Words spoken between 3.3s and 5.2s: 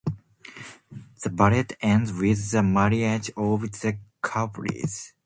of the couples.